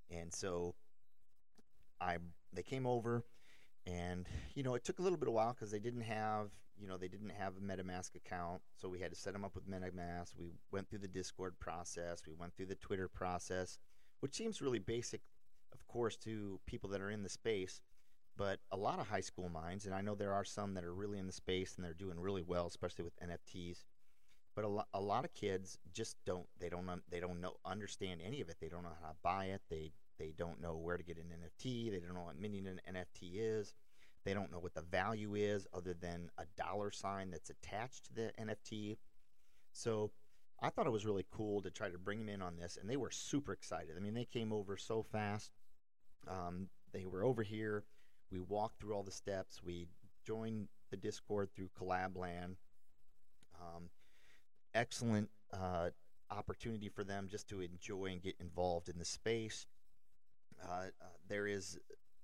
And 0.10 0.34
so 0.34 0.74
I 2.02 2.18
they 2.52 2.64
came 2.64 2.88
over, 2.88 3.24
and 3.86 4.28
you 4.56 4.64
know, 4.64 4.74
it 4.74 4.84
took 4.84 4.98
a 4.98 5.02
little 5.04 5.20
bit 5.20 5.28
of 5.28 5.36
while 5.36 5.54
because 5.54 5.70
they 5.70 5.80
didn't 5.80 6.02
have 6.02 6.50
you 6.82 6.88
know, 6.88 6.98
they 6.98 7.08
didn't 7.08 7.30
have 7.30 7.54
a 7.58 7.62
MetaMask 7.62 8.16
account, 8.16 8.62
so 8.76 8.90
we 8.90 9.00
had 9.00 9.12
to 9.12 9.18
set 9.18 9.34
them 9.34 9.46
up 9.46 9.54
with 9.54 9.70
MetaMask. 9.70 10.32
We 10.38 10.50
went 10.72 10.90
through 10.90 11.00
the 11.00 11.08
Discord 11.08 11.60
process, 11.60 12.24
we 12.28 12.34
went 12.34 12.56
through 12.56 12.66
the 12.66 12.76
Twitter 12.76 13.08
process, 13.08 13.78
which 14.20 14.34
seems 14.34 14.62
really 14.62 14.80
basic, 14.80 15.22
of 15.74 15.86
course, 15.88 16.18
to 16.18 16.60
people 16.66 16.90
that 16.90 17.02
are 17.02 17.12
in 17.12 17.22
the 17.22 17.30
space. 17.30 17.82
But 18.36 18.60
a 18.72 18.78
lot 18.78 19.00
of 19.00 19.08
high 19.08 19.22
school 19.22 19.50
minds, 19.50 19.86
and 19.86 19.94
I 19.94 20.02
know 20.02 20.16
there 20.16 20.34
are 20.34 20.46
some 20.46 20.74
that 20.74 20.84
are 20.84 20.94
really 20.94 21.20
in 21.20 21.28
the 21.28 21.34
space 21.34 21.76
and 21.76 21.86
they're 21.86 21.94
doing 21.94 22.20
really 22.20 22.42
well, 22.42 22.66
especially 22.66 23.04
with 23.04 23.20
NFTs. 23.20 23.84
But 24.56 24.66
a, 24.66 24.68
lo- 24.68 24.86
a 24.94 25.02
lot 25.02 25.26
of 25.26 25.34
kids 25.34 25.78
just 25.94 26.18
don't 26.26 26.48
they 26.60 26.70
don't 26.70 26.90
un- 26.90 27.04
they 27.10 27.20
don't 27.20 27.40
know 27.40 27.54
understand 27.66 28.22
any 28.26 28.42
of 28.42 28.50
it. 28.50 28.58
They 28.60 28.70
don't 28.70 28.84
know 28.84 28.98
how 29.02 29.10
to 29.10 29.16
buy 29.22 29.46
it. 29.46 29.62
They 29.70 29.92
they 30.18 30.34
don't 30.38 30.62
know 30.62 30.78
where 30.78 30.98
to 30.98 31.04
get 31.04 31.18
an 31.18 31.26
NFT. 31.26 31.92
They 31.92 32.00
don't 32.00 32.16
know 32.16 32.24
what 32.24 32.40
minting 32.40 32.68
an 32.68 32.82
NFT 32.90 33.34
is 33.36 33.74
They 34.24 34.34
don't 34.34 34.52
know 34.52 34.60
what 34.60 34.76
the 34.76 34.82
value 34.82 35.36
is 35.36 35.68
other 35.74 35.94
than 35.94 36.30
a 36.38 36.46
dollar 36.56 36.92
sign 36.92 37.32
that's 37.32 37.50
attached 37.50 38.06
to 38.06 38.14
the 38.14 38.32
NFT. 38.40 38.98
So 39.74 40.12
I 40.62 40.70
thought 40.70 40.86
it 40.86 40.92
was 40.92 41.06
really 41.06 41.26
cool 41.32 41.62
to 41.62 41.72
try 41.72 41.90
to 41.90 41.98
bring 41.98 42.20
them 42.20 42.30
in 42.30 42.42
on 42.42 42.56
this, 42.56 42.78
and 42.80 42.90
they 42.90 42.98
were 42.98 43.10
super 43.10 43.52
excited. 43.52 43.96
I 43.98 44.00
mean, 44.00 44.14
they 44.14 44.26
came 44.26 44.54
over 44.54 44.78
so 44.78 45.02
fast. 45.02 45.52
Um, 46.28 46.68
they 46.94 47.06
were 47.06 47.24
over 47.24 47.42
here. 47.42 47.84
We 48.32 48.40
walked 48.40 48.80
through 48.80 48.94
all 48.94 49.04
the 49.04 49.12
steps. 49.12 49.62
We 49.64 49.88
joined 50.26 50.68
the 50.92 50.98
Discord 50.98 51.50
through 51.56 51.70
Collab.Land. 51.80 52.58
Um, 53.60 53.90
excellent 54.76 55.30
uh, 55.52 55.90
opportunity 56.30 56.90
for 56.90 57.04
them 57.04 57.28
just 57.30 57.50
to 57.50 57.62
enjoy 57.62 58.06
and 58.06 58.22
get 58.22 58.36
involved 58.40 58.90
in 58.90 59.00
the 59.00 59.06
space. 59.06 59.66
Uh, 60.64 60.86
uh, 61.02 61.06
there 61.28 61.48
is, 61.48 61.80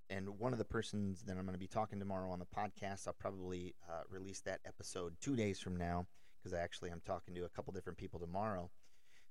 and 0.09 0.39
one 0.39 0.53
of 0.53 0.59
the 0.59 0.65
persons 0.65 1.23
that 1.23 1.37
I'm 1.37 1.43
going 1.43 1.53
to 1.53 1.59
be 1.59 1.67
talking 1.67 1.99
tomorrow 1.99 2.29
on 2.29 2.39
the 2.39 2.45
podcast, 2.45 3.07
I'll 3.07 3.13
probably 3.13 3.75
uh, 3.89 4.03
release 4.09 4.41
that 4.41 4.59
episode 4.65 5.15
two 5.21 5.35
days 5.35 5.59
from 5.59 5.75
now 5.75 6.07
because 6.37 6.53
I 6.53 6.61
actually 6.61 6.91
I'm 6.91 7.01
talking 7.05 7.35
to 7.35 7.45
a 7.45 7.49
couple 7.49 7.73
different 7.73 7.97
people 7.97 8.19
tomorrow. 8.19 8.69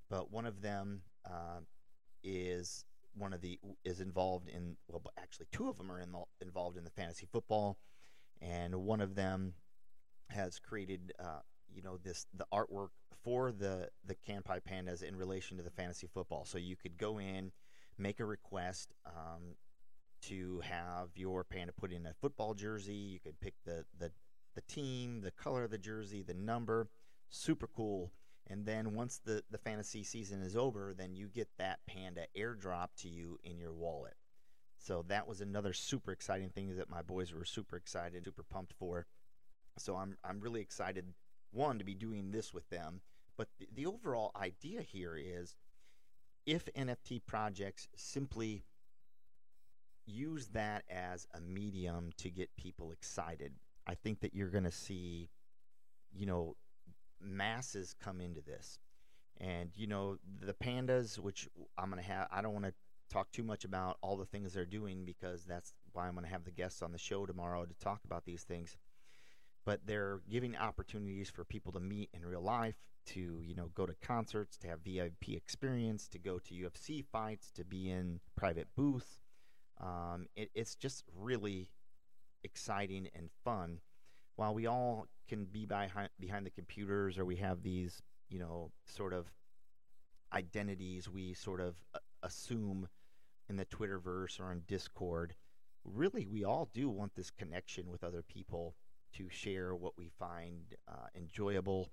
But 0.09 0.31
one 0.31 0.45
of 0.45 0.61
them 0.61 1.01
uh, 1.25 1.61
is 2.23 2.85
one 3.15 3.33
of 3.33 3.41
the 3.41 3.59
is 3.83 3.99
involved 3.99 4.47
in 4.49 4.77
well, 4.87 5.01
actually 5.17 5.47
two 5.51 5.67
of 5.67 5.77
them 5.77 5.91
are 5.91 5.99
in, 5.99 6.13
involved 6.41 6.77
in 6.77 6.83
the 6.83 6.91
fantasy 6.91 7.27
football, 7.31 7.77
and 8.41 8.75
one 8.75 9.01
of 9.01 9.15
them 9.15 9.53
has 10.29 10.59
created 10.59 11.13
uh, 11.19 11.39
you 11.73 11.81
know 11.81 11.97
this 11.97 12.27
the 12.33 12.45
artwork 12.53 12.89
for 13.23 13.51
the 13.51 13.89
the 14.05 14.15
Kanpai 14.15 14.61
pandas 14.61 15.03
in 15.03 15.15
relation 15.15 15.57
to 15.57 15.63
the 15.63 15.71
fantasy 15.71 16.07
football. 16.07 16.45
So 16.45 16.57
you 16.57 16.75
could 16.75 16.97
go 16.97 17.19
in, 17.19 17.51
make 17.97 18.19
a 18.19 18.25
request 18.25 18.93
um, 19.05 19.55
to 20.23 20.61
have 20.63 21.09
your 21.15 21.43
panda 21.43 21.73
put 21.73 21.91
in 21.91 22.05
a 22.05 22.13
football 22.13 22.53
jersey. 22.53 22.93
You 22.93 23.19
could 23.19 23.39
pick 23.39 23.55
the 23.65 23.85
the 23.97 24.11
the 24.55 24.61
team, 24.61 25.21
the 25.21 25.31
color 25.31 25.63
of 25.63 25.71
the 25.71 25.77
jersey, 25.77 26.23
the 26.23 26.33
number. 26.33 26.89
Super 27.29 27.67
cool. 27.67 28.11
And 28.49 28.65
then 28.65 28.93
once 28.93 29.19
the, 29.23 29.43
the 29.51 29.57
fantasy 29.57 30.03
season 30.03 30.41
is 30.41 30.55
over, 30.55 30.93
then 30.97 31.13
you 31.13 31.27
get 31.27 31.49
that 31.57 31.79
panda 31.85 32.25
airdrop 32.35 32.87
to 32.99 33.09
you 33.09 33.37
in 33.43 33.59
your 33.59 33.73
wallet. 33.73 34.15
So 34.77 35.03
that 35.09 35.27
was 35.27 35.41
another 35.41 35.73
super 35.73 36.11
exciting 36.11 36.49
thing 36.49 36.75
that 36.77 36.89
my 36.89 37.01
boys 37.01 37.33
were 37.33 37.43
super 37.43 37.75
excited, 37.75 38.23
super 38.23 38.43
pumped 38.43 38.73
for. 38.73 39.05
So 39.77 39.95
I'm 39.95 40.17
I'm 40.23 40.39
really 40.39 40.61
excited 40.61 41.13
one 41.51 41.77
to 41.77 41.83
be 41.83 41.93
doing 41.93 42.31
this 42.31 42.53
with 42.53 42.69
them, 42.69 43.01
but 43.37 43.47
the, 43.59 43.67
the 43.73 43.85
overall 43.85 44.31
idea 44.35 44.81
here 44.81 45.15
is 45.17 45.55
if 46.45 46.65
NFT 46.73 47.21
projects 47.25 47.87
simply 47.95 48.63
use 50.07 50.47
that 50.47 50.83
as 50.89 51.27
a 51.33 51.41
medium 51.41 52.11
to 52.17 52.29
get 52.29 52.55
people 52.57 52.91
excited, 52.91 53.53
I 53.85 53.95
think 53.95 54.21
that 54.21 54.33
you're 54.33 54.49
going 54.49 54.63
to 54.63 54.71
see, 54.71 55.29
you 56.11 56.25
know, 56.25 56.55
masses 57.21 57.95
come 58.01 58.21
into 58.21 58.41
this. 58.41 58.79
And, 59.39 59.69
you 59.75 59.87
know, 59.87 60.17
the 60.41 60.53
pandas, 60.53 61.19
which 61.19 61.47
I'm 61.77 61.91
going 61.91 62.01
to 62.01 62.09
have, 62.09 62.27
I 62.31 62.41
don't 62.41 62.53
want 62.53 62.65
to 62.65 62.73
talk 63.09 63.31
too 63.31 63.43
much 63.43 63.65
about 63.65 63.97
all 64.01 64.17
the 64.17 64.25
things 64.25 64.53
they're 64.53 64.65
doing 64.65 65.05
because 65.05 65.45
that's 65.45 65.73
why 65.93 66.07
I'm 66.07 66.13
going 66.13 66.25
to 66.25 66.31
have 66.31 66.43
the 66.43 66.51
guests 66.51 66.81
on 66.81 66.91
the 66.91 66.97
show 66.97 67.25
tomorrow 67.25 67.65
to 67.65 67.73
talk 67.75 68.01
about 68.03 68.25
these 68.25 68.43
things. 68.43 68.75
But 69.65 69.81
they're 69.85 70.21
giving 70.29 70.55
opportunities 70.55 71.29
for 71.29 71.43
people 71.43 71.71
to 71.73 71.79
meet 71.79 72.09
in 72.13 72.25
real 72.25 72.41
life, 72.41 72.75
to, 73.07 73.41
you 73.43 73.53
know, 73.55 73.69
go 73.75 73.85
to 73.85 73.93
concerts, 74.01 74.57
to 74.57 74.67
have 74.67 74.79
VIP 74.79 75.29
experience, 75.29 76.07
to 76.09 76.19
go 76.19 76.39
to 76.39 76.53
UFC 76.53 77.05
fights, 77.05 77.51
to 77.51 77.63
be 77.63 77.89
in 77.89 78.19
private 78.35 78.67
booths. 78.75 79.19
Um, 79.79 80.27
it, 80.35 80.49
it's 80.55 80.75
just 80.75 81.03
really 81.15 81.69
exciting 82.43 83.09
and 83.15 83.29
fun. 83.43 83.79
While 84.35 84.53
we 84.53 84.67
all 84.67 85.07
can 85.27 85.45
be 85.45 85.65
behind 85.65 86.09
behind 86.19 86.45
the 86.45 86.51
computers 86.51 87.17
or 87.17 87.25
we 87.25 87.35
have 87.37 87.63
these 87.63 88.01
you 88.29 88.39
know 88.39 88.71
sort 88.85 89.13
of 89.13 89.31
identities 90.33 91.09
we 91.09 91.33
sort 91.33 91.61
of 91.61 91.75
uh, 91.95 91.99
assume 92.23 92.87
in 93.49 93.55
the 93.55 93.65
Twitterverse 93.65 94.39
or 94.39 94.45
on 94.45 94.61
Discord, 94.67 95.35
really 95.85 96.25
we 96.25 96.43
all 96.43 96.69
do 96.73 96.89
want 96.89 97.15
this 97.15 97.31
connection 97.31 97.89
with 97.89 98.03
other 98.03 98.21
people 98.21 98.75
to 99.13 99.29
share 99.29 99.73
what 99.73 99.93
we 99.97 100.09
find 100.19 100.75
uh, 100.87 101.07
enjoyable 101.15 101.91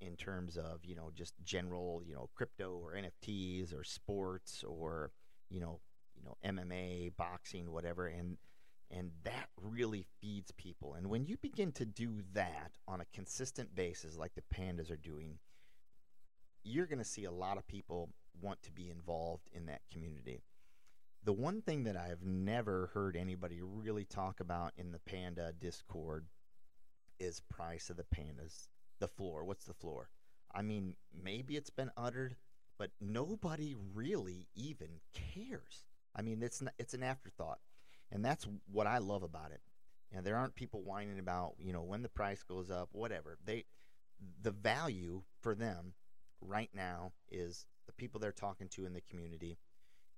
in 0.00 0.14
terms 0.16 0.56
of 0.56 0.84
you 0.84 0.94
know 0.94 1.10
just 1.14 1.34
general 1.42 2.02
you 2.06 2.14
know 2.14 2.28
crypto 2.34 2.78
or 2.82 2.94
NFTs 2.94 3.74
or 3.74 3.82
sports 3.82 4.64
or 4.66 5.10
you 5.50 5.60
know 5.60 5.80
you 6.18 6.24
know 6.24 6.36
MMA, 6.44 7.16
boxing, 7.16 7.70
whatever, 7.72 8.06
and 8.06 8.36
and 8.90 9.10
that 9.24 9.48
really 9.60 10.06
feeds 10.20 10.50
people. 10.52 10.94
And 10.94 11.08
when 11.08 11.26
you 11.26 11.36
begin 11.36 11.72
to 11.72 11.84
do 11.84 12.22
that 12.32 12.72
on 12.86 13.00
a 13.00 13.06
consistent 13.12 13.74
basis, 13.74 14.16
like 14.16 14.32
the 14.34 14.54
pandas 14.54 14.90
are 14.90 14.96
doing, 14.96 15.38
you're 16.64 16.86
going 16.86 16.98
to 16.98 17.04
see 17.04 17.24
a 17.24 17.30
lot 17.30 17.58
of 17.58 17.66
people 17.66 18.08
want 18.40 18.62
to 18.62 18.72
be 18.72 18.88
involved 18.88 19.48
in 19.52 19.66
that 19.66 19.82
community. 19.92 20.42
The 21.24 21.32
one 21.34 21.60
thing 21.60 21.84
that 21.84 21.96
I've 21.96 22.22
never 22.22 22.90
heard 22.94 23.16
anybody 23.16 23.60
really 23.60 24.04
talk 24.04 24.40
about 24.40 24.72
in 24.78 24.92
the 24.92 25.00
panda 25.00 25.52
Discord 25.58 26.26
is 27.18 27.42
price 27.50 27.90
of 27.90 27.96
the 27.96 28.04
pandas. 28.04 28.68
The 29.00 29.08
floor. 29.08 29.44
What's 29.44 29.66
the 29.66 29.74
floor? 29.74 30.08
I 30.54 30.62
mean, 30.62 30.94
maybe 31.12 31.56
it's 31.56 31.70
been 31.70 31.90
uttered, 31.96 32.36
but 32.78 32.90
nobody 33.00 33.74
really 33.94 34.46
even 34.54 34.88
cares. 35.12 35.87
I 36.14 36.22
mean, 36.22 36.42
it's 36.42 36.62
not, 36.62 36.74
it's 36.78 36.94
an 36.94 37.02
afterthought. 37.02 37.58
And 38.10 38.24
that's 38.24 38.46
what 38.70 38.86
I 38.86 38.98
love 38.98 39.22
about 39.22 39.52
it. 39.52 39.60
And 40.12 40.24
there 40.24 40.36
aren't 40.36 40.54
people 40.54 40.82
whining 40.82 41.18
about, 41.18 41.54
you 41.58 41.72
know, 41.72 41.82
when 41.82 42.02
the 42.02 42.08
price 42.08 42.42
goes 42.42 42.70
up, 42.70 42.88
whatever. 42.92 43.36
They 43.44 43.66
the 44.42 44.50
value 44.50 45.22
for 45.40 45.54
them 45.54 45.92
right 46.40 46.70
now 46.74 47.12
is 47.30 47.66
the 47.86 47.92
people 47.92 48.20
they're 48.20 48.32
talking 48.32 48.68
to 48.68 48.86
in 48.86 48.92
the 48.92 49.00
community, 49.00 49.58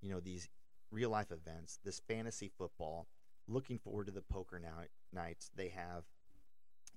you 0.00 0.10
know, 0.10 0.20
these 0.20 0.48
real 0.90 1.10
life 1.10 1.30
events, 1.30 1.78
this 1.84 2.00
fantasy 2.08 2.50
football, 2.56 3.08
looking 3.48 3.78
forward 3.78 4.06
to 4.06 4.12
the 4.12 4.22
poker 4.22 4.58
now, 4.58 4.84
nights. 5.12 5.50
They 5.54 5.68
have 5.68 6.04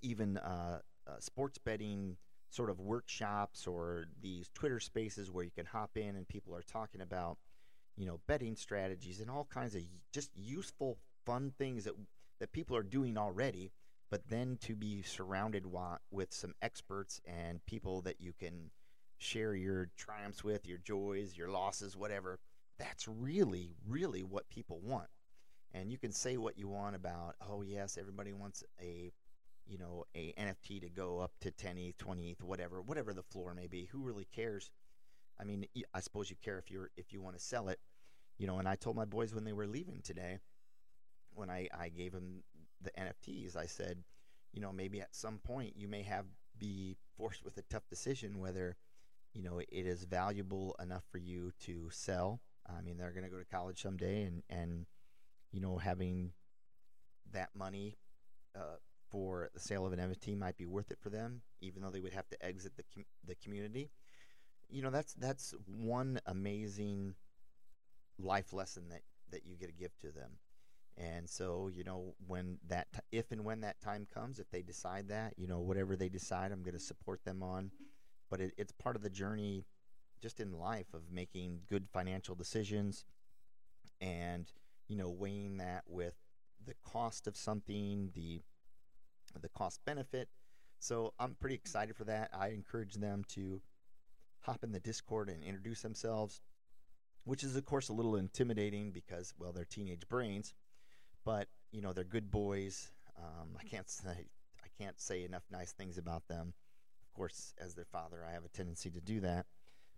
even 0.02 0.38
uh, 0.38 0.80
uh, 1.08 1.20
sports 1.20 1.58
betting 1.58 2.18
sort 2.50 2.70
of 2.70 2.80
workshops 2.80 3.66
or 3.66 4.06
these 4.22 4.50
Twitter 4.54 4.80
spaces 4.80 5.32
where 5.32 5.44
you 5.44 5.52
can 5.52 5.66
hop 5.66 5.98
in 5.98 6.16
and 6.16 6.28
people 6.28 6.56
are 6.56 6.62
talking 6.62 7.02
about 7.02 7.38
you 7.96 8.06
know, 8.06 8.20
betting 8.28 8.56
strategies 8.56 9.20
and 9.20 9.30
all 9.30 9.48
kinds 9.52 9.76
of 9.76 9.82
just 10.12 10.32
useful, 10.36 10.98
fun 11.26 11.54
things 11.58 11.84
that 11.86 11.94
that 12.40 12.52
people 12.52 12.76
are 12.76 12.84
doing 12.84 13.18
already. 13.18 13.72
But 14.10 14.28
then 14.30 14.58
to 14.62 14.76
be 14.76 15.02
surrounded 15.02 15.66
wa- 15.66 15.98
with 16.12 16.34
some 16.34 16.54
experts 16.62 17.20
and 17.26 17.66
people 17.66 18.02
that 18.02 18.22
you 18.22 18.32
can 18.32 18.70
share 19.18 19.56
your 19.56 19.90
triumphs 19.98 20.44
with, 20.44 20.68
your 20.68 20.78
joys, 20.78 21.36
your 21.36 21.50
losses, 21.50 21.98
whatever. 21.98 22.40
That's 22.78 23.08
really, 23.08 23.76
really 23.88 24.22
what 24.22 24.50
people 24.50 24.80
want. 24.84 25.08
And 25.74 25.92
you 25.92 25.98
can 25.98 26.12
say 26.12 26.38
what 26.38 26.60
you 26.60 26.68
want 26.68 26.96
about, 26.96 27.36
oh 27.42 27.64
yes, 27.64 27.98
everybody 28.00 28.34
wants 28.34 28.64
a, 28.80 29.12
you 29.66 29.78
know, 29.78 30.06
a 30.16 30.34
NFT 30.34 30.82
to 30.82 30.90
go 30.90 31.20
up 31.20 31.32
to 31.42 31.50
10 31.50 31.78
ETH, 31.78 31.98
20 31.98 32.32
ETH, 32.32 32.44
whatever, 32.44 32.82
whatever 32.82 33.14
the 33.14 33.24
floor 33.24 33.56
may 33.56 33.68
be. 33.68 33.86
Who 33.92 34.04
really 34.04 34.28
cares? 34.36 34.70
I 35.40 35.44
mean, 35.44 35.66
I 35.94 36.00
suppose 36.00 36.30
you 36.30 36.36
care 36.44 36.58
if 36.58 36.70
you're 36.70 36.90
if 36.96 37.12
you 37.12 37.22
want 37.22 37.38
to 37.38 37.44
sell 37.44 37.70
it, 37.70 37.80
you 38.38 38.48
know. 38.48 38.60
And 38.60 38.68
I 38.68 38.76
told 38.76 38.96
my 38.96 39.06
boys 39.06 39.34
when 39.34 39.44
they 39.44 39.54
were 39.54 39.68
leaving 39.68 40.02
today, 40.04 40.40
when 41.34 41.50
I 41.50 41.68
I 41.78 41.90
gave 41.90 42.12
them 42.14 42.44
the 42.82 42.92
NFTs, 42.92 43.56
I 43.56 43.66
said, 43.66 44.04
you 44.52 44.62
know, 44.62 44.72
maybe 44.72 45.02
at 45.02 45.16
some 45.16 45.40
point 45.40 45.74
you 45.76 45.88
may 45.88 46.04
have 46.04 46.26
be 46.58 46.96
forced 47.18 47.44
with 47.44 47.58
a 47.58 47.64
tough 47.64 47.88
decision 47.90 48.40
whether, 48.40 48.76
you 49.34 49.42
know, 49.42 49.60
it 49.60 49.68
is 49.72 50.04
valuable 50.04 50.76
enough 50.82 51.04
for 51.12 51.18
you 51.18 51.52
to 51.62 51.90
sell. 51.92 52.42
I 52.68 52.82
mean, 52.82 52.98
they're 52.98 53.12
going 53.12 53.26
to 53.26 53.30
go 53.30 53.40
to 53.40 53.46
college 53.46 53.82
someday, 53.82 54.24
and 54.24 54.44
and 54.50 54.86
you 55.52 55.60
know, 55.60 55.78
having 55.78 56.32
that 57.32 57.50
money 57.56 57.98
uh, 58.56 58.78
for 59.10 59.50
the 59.54 59.60
sale 59.60 59.86
of 59.86 59.94
an 59.94 60.00
NFT 60.00 60.38
might 60.38 60.58
be 60.58 60.66
worth 60.66 60.92
it 60.92 61.00
for 61.02 61.10
them, 61.10 61.42
even 61.62 61.82
though 61.82 61.90
they 61.90 62.00
would 62.00 62.14
have 62.14 62.30
to 62.30 62.46
exit 62.46 62.74
the 62.78 62.84
com- 62.94 63.06
the 63.26 63.36
community 63.36 63.90
you 64.70 64.82
know 64.82 64.90
that's 64.90 65.14
that's 65.14 65.54
one 65.68 66.20
amazing 66.26 67.16
life 68.20 68.54
lesson 68.54 68.90
that 68.90 69.02
that 69.32 69.46
you 69.46 69.56
get 69.58 69.68
to 69.68 69.74
give 69.74 69.98
to 70.00 70.12
them. 70.12 70.32
And 70.96 71.28
so 71.28 71.70
you 71.74 71.84
know 71.84 72.14
when 72.28 72.60
that 72.68 72.88
t- 72.94 73.00
if 73.12 73.32
and 73.32 73.44
when 73.44 73.62
that 73.62 73.82
time 73.82 74.08
comes 74.14 74.40
if 74.40 74.50
they 74.52 74.62
decide 74.62 75.08
that 75.10 75.34
you 75.38 75.48
know 75.48 75.60
whatever 75.60 75.96
they 75.96 76.10
decide 76.10 76.52
i'm 76.52 76.62
going 76.62 76.76
to 76.76 76.80
support 76.80 77.24
them 77.26 77.42
on. 77.42 77.72
But 78.30 78.42
it, 78.42 78.54
it's 78.58 78.72
part 78.72 78.96
of 78.96 79.02
the 79.02 79.10
journey 79.10 79.66
just 80.22 80.40
in 80.40 80.54
life 80.54 80.94
of 80.94 81.12
making 81.12 81.62
good 81.68 81.88
financial 81.92 82.36
decisions 82.36 83.06
and 84.00 84.52
you 84.88 84.96
know 84.96 85.10
weighing 85.10 85.58
that 85.58 85.84
with 85.88 86.16
the 86.66 86.76
cost 86.84 87.28
of 87.28 87.36
something 87.36 88.12
the 88.14 88.42
the 89.42 89.50
cost 89.50 89.80
benefit. 89.86 90.30
So 90.80 91.14
i'm 91.20 91.36
pretty 91.40 91.56
excited 91.56 91.96
for 91.96 92.04
that. 92.04 92.30
I 92.38 92.50
encourage 92.50 92.96
them 92.96 93.24
to 93.30 93.62
hop 94.44 94.64
in 94.64 94.72
the 94.72 94.80
Discord 94.80 95.30
and 95.30 95.44
introduce 95.44 95.82
themselves, 95.82 96.42
which 97.26 97.44
is, 97.44 97.56
of 97.56 97.66
course, 97.66 97.90
a 97.90 97.94
little 97.94 98.16
intimidating 98.16 98.92
because, 98.92 99.34
well, 99.40 99.52
they're 99.54 99.66
teenage 99.66 100.08
brains. 100.10 100.54
but 101.26 101.48
you 101.72 101.82
know 101.82 101.94
they're 101.94 102.04
good 102.04 102.32
boys. 102.32 102.92
Um, 103.18 103.58
I 103.60 103.64
can't 103.64 103.90
say 103.90 104.28
I 104.64 104.68
can't 104.78 105.00
say 105.00 105.24
enough 105.24 105.44
nice 105.52 105.72
things 105.74 105.98
about 105.98 106.28
them. 106.28 106.54
Of 107.08 107.14
course, 107.14 107.54
as 107.60 107.76
their 107.76 107.86
father, 107.86 108.26
I 108.28 108.34
have 108.34 108.46
a 108.46 108.50
tendency 108.50 108.90
to 108.92 109.02
do 109.02 109.20
that. 109.22 109.46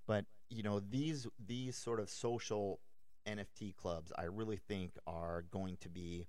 But 0.08 0.26
you 0.50 0.64
know 0.64 0.80
these 0.80 1.28
these 1.46 1.76
sort 1.78 2.00
of 2.00 2.10
social 2.10 2.80
NFT 3.28 3.76
clubs, 3.76 4.12
I 4.18 4.26
really 4.26 4.58
think 4.58 4.94
are 5.08 5.44
going 5.52 5.78
to 5.82 5.90
be 5.90 6.28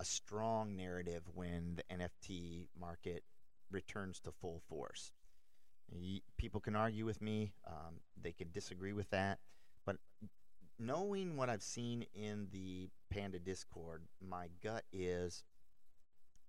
a 0.00 0.04
strong 0.04 0.76
narrative 0.76 1.22
when 1.34 1.76
the 1.76 1.96
NFT 1.96 2.68
market 2.78 3.24
returns 3.70 4.20
to 4.20 4.32
full 4.32 4.60
force. 4.68 5.12
People 6.36 6.60
can 6.60 6.76
argue 6.76 7.04
with 7.04 7.20
me, 7.20 7.52
um, 7.66 8.00
they 8.20 8.32
could 8.32 8.52
disagree 8.52 8.92
with 8.92 9.10
that, 9.10 9.38
but 9.84 9.96
knowing 10.78 11.36
what 11.36 11.48
I've 11.48 11.62
seen 11.62 12.04
in 12.14 12.48
the 12.52 12.88
Panda 13.10 13.38
Discord, 13.38 14.02
my 14.20 14.48
gut 14.62 14.84
is 14.92 15.44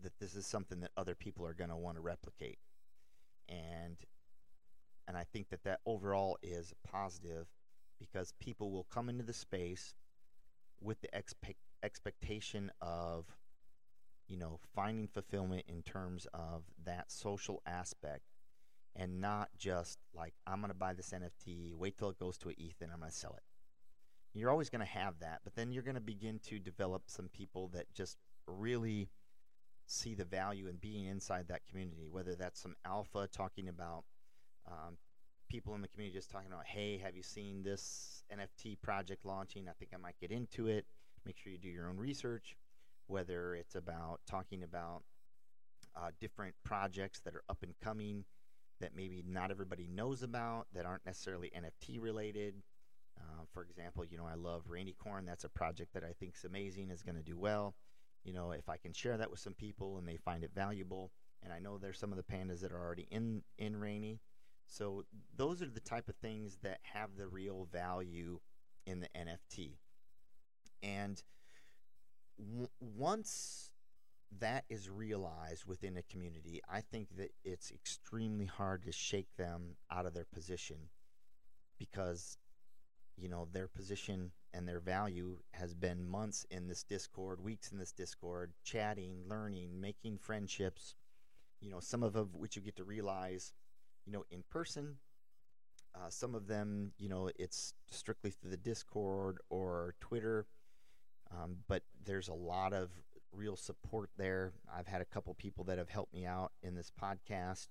that 0.01 0.17
this 0.19 0.35
is 0.35 0.45
something 0.45 0.79
that 0.81 0.91
other 0.95 1.15
people 1.15 1.45
are 1.45 1.53
going 1.53 1.69
to 1.69 1.75
want 1.75 1.97
to 1.97 2.01
replicate, 2.01 2.59
and 3.47 3.97
and 5.07 5.17
I 5.17 5.23
think 5.23 5.49
that 5.49 5.63
that 5.63 5.79
overall 5.85 6.37
is 6.43 6.73
positive 6.83 7.47
because 7.99 8.33
people 8.39 8.71
will 8.71 8.85
come 8.91 9.09
into 9.09 9.23
the 9.23 9.33
space 9.33 9.95
with 10.81 11.01
the 11.01 11.09
expect 11.17 11.59
expectation 11.81 12.71
of 12.81 13.25
you 14.27 14.37
know 14.37 14.59
finding 14.75 15.07
fulfillment 15.07 15.63
in 15.67 15.81
terms 15.81 16.27
of 16.33 16.63
that 16.85 17.11
social 17.11 17.61
aspect 17.65 18.28
and 18.99 19.21
not 19.21 19.49
just 19.57 19.97
like 20.13 20.33
I'm 20.45 20.59
going 20.59 20.69
to 20.69 20.77
buy 20.77 20.93
this 20.93 21.11
NFT, 21.11 21.73
wait 21.73 21.97
till 21.97 22.09
it 22.09 22.19
goes 22.19 22.37
to 22.39 22.49
an 22.49 22.55
ETH, 22.57 22.81
and 22.81 22.91
I'm 22.91 22.99
going 22.99 23.09
to 23.09 23.17
sell 23.17 23.33
it. 23.33 23.43
You're 24.37 24.51
always 24.51 24.69
going 24.69 24.85
to 24.85 24.91
have 24.91 25.19
that, 25.21 25.39
but 25.43 25.55
then 25.55 25.71
you're 25.71 25.83
going 25.83 25.95
to 25.95 26.01
begin 26.01 26.39
to 26.47 26.59
develop 26.59 27.03
some 27.07 27.29
people 27.29 27.69
that 27.69 27.91
just 27.93 28.17
really 28.45 29.09
see 29.87 30.13
the 30.13 30.25
value 30.25 30.67
in 30.67 30.75
being 30.75 31.05
inside 31.05 31.47
that 31.47 31.65
community, 31.65 32.07
whether 32.11 32.35
that's 32.35 32.59
some 32.59 32.75
alpha 32.85 33.27
talking 33.31 33.69
about 33.69 34.03
um, 34.67 34.97
people 35.49 35.73
in 35.73 35.81
the 35.81 35.87
community 35.87 36.15
just 36.15 36.29
talking 36.29 36.51
about, 36.51 36.65
hey, 36.65 36.97
have 36.97 37.15
you 37.15 37.23
seen 37.23 37.63
this 37.63 38.23
NFT 38.31 38.79
project 38.81 39.25
launching? 39.25 39.67
I 39.67 39.71
think 39.79 39.91
I 39.95 39.97
might 39.97 40.19
get 40.19 40.31
into 40.31 40.67
it. 40.67 40.85
Make 41.25 41.37
sure 41.37 41.51
you 41.51 41.57
do 41.57 41.69
your 41.69 41.89
own 41.89 41.97
research, 41.97 42.55
whether 43.07 43.55
it's 43.55 43.75
about 43.75 44.19
talking 44.29 44.63
about 44.63 45.03
uh, 45.95 46.11
different 46.19 46.53
projects 46.63 47.21
that 47.21 47.33
are 47.33 47.43
up 47.49 47.63
and 47.63 47.73
coming 47.81 48.25
that 48.79 48.95
maybe 48.95 49.23
not 49.27 49.51
everybody 49.51 49.87
knows 49.87 50.23
about 50.23 50.67
that 50.73 50.85
aren't 50.85 51.05
necessarily 51.05 51.51
NFT 51.55 52.01
related. 52.01 52.55
Uh, 53.17 53.43
for 53.53 53.63
example, 53.63 54.05
you 54.05 54.17
know, 54.17 54.25
I 54.25 54.35
love 54.35 54.63
Rainicorn. 54.69 55.25
That's 55.25 55.43
a 55.43 55.49
project 55.49 55.93
that 55.93 56.03
I 56.03 56.13
think 56.19 56.35
is 56.35 56.45
amazing, 56.45 56.89
is 56.89 57.03
going 57.03 57.17
to 57.17 57.23
do 57.23 57.37
well. 57.37 57.75
You 58.23 58.33
know, 58.33 58.51
if 58.51 58.69
I 58.69 58.77
can 58.77 58.93
share 58.93 59.17
that 59.17 59.31
with 59.31 59.39
some 59.39 59.53
people 59.53 59.97
and 59.97 60.07
they 60.07 60.17
find 60.17 60.43
it 60.43 60.51
valuable, 60.53 61.11
and 61.43 61.53
I 61.53 61.59
know 61.59 61.77
there's 61.77 61.99
some 61.99 62.11
of 62.11 62.17
the 62.17 62.23
pandas 62.23 62.61
that 62.61 62.71
are 62.71 62.81
already 62.81 63.07
in 63.11 63.43
in 63.57 63.75
Raini, 63.75 64.19
so 64.67 65.03
those 65.35 65.61
are 65.61 65.69
the 65.69 65.79
type 65.79 66.09
of 66.09 66.15
things 66.15 66.57
that 66.63 66.79
have 66.83 67.15
the 67.17 67.27
real 67.27 67.67
value 67.71 68.39
in 68.85 68.99
the 68.99 69.09
NFT. 69.15 69.77
And 70.83 71.21
w- 72.37 72.69
once 72.79 73.71
that 74.37 74.65
is 74.69 74.89
realized 74.89 75.65
within 75.65 75.97
a 75.97 76.03
community, 76.03 76.61
I 76.69 76.81
think 76.81 77.17
that 77.17 77.31
it's 77.43 77.71
extremely 77.71 78.45
hard 78.45 78.83
to 78.83 78.91
shake 78.91 79.35
them 79.37 79.75
out 79.91 80.05
of 80.05 80.13
their 80.13 80.27
position 80.33 80.77
because 81.77 82.37
you 83.17 83.29
know 83.29 83.47
their 83.51 83.67
position 83.67 84.31
and 84.53 84.67
their 84.67 84.79
value 84.79 85.37
has 85.51 85.73
been 85.73 86.05
months 86.05 86.45
in 86.49 86.67
this 86.67 86.83
discord 86.83 87.41
weeks 87.43 87.71
in 87.71 87.77
this 87.77 87.91
discord 87.91 88.51
chatting 88.63 89.23
learning 89.27 89.79
making 89.79 90.17
friendships 90.17 90.95
you 91.61 91.69
know 91.69 91.79
some 91.79 92.03
of 92.03 92.15
which 92.33 92.55
you 92.55 92.61
get 92.61 92.75
to 92.75 92.83
realize 92.83 93.53
you 94.05 94.11
know 94.11 94.23
in 94.31 94.43
person. 94.49 94.97
Uh, 95.95 96.09
some 96.09 96.35
of 96.35 96.47
them 96.47 96.91
you 96.99 97.09
know 97.09 97.29
it's 97.39 97.73
strictly 97.89 98.29
through 98.29 98.51
the 98.51 98.57
discord 98.57 99.39
or 99.49 99.95
twitter 99.99 100.45
um, 101.31 101.57
but 101.67 101.81
there's 102.05 102.27
a 102.27 102.33
lot 102.33 102.73
of 102.73 102.91
real 103.31 103.55
support 103.55 104.09
there. 104.17 104.53
I've 104.73 104.87
had 104.87 105.01
a 105.01 105.05
couple 105.05 105.33
people 105.33 105.63
that 105.65 105.77
have 105.77 105.89
helped 105.89 106.13
me 106.13 106.25
out 106.25 106.51
in 106.61 106.75
this 106.75 106.91
podcast 107.01 107.67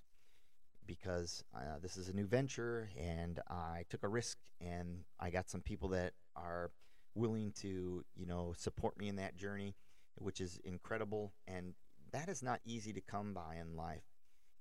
because 0.86 1.44
uh, 1.54 1.78
this 1.82 1.96
is 1.96 2.08
a 2.08 2.14
new 2.14 2.26
venture 2.26 2.88
and 2.98 3.40
I 3.48 3.84
took 3.90 4.02
a 4.02 4.08
risk 4.08 4.38
and 4.60 5.04
I 5.20 5.30
got 5.30 5.50
some 5.50 5.60
people 5.60 5.90
that 5.90 6.14
are 6.34 6.70
willing 7.14 7.52
to, 7.60 8.04
you 8.16 8.26
know, 8.26 8.54
support 8.56 8.98
me 8.98 9.08
in 9.08 9.16
that 9.16 9.36
journey, 9.36 9.74
which 10.16 10.40
is 10.40 10.58
incredible 10.64 11.32
and 11.46 11.74
that 12.12 12.28
is 12.28 12.42
not 12.42 12.60
easy 12.64 12.92
to 12.94 13.00
come 13.00 13.34
by 13.34 13.56
in 13.60 13.76
life. 13.76 14.04